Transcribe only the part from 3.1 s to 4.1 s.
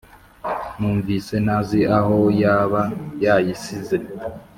yayisize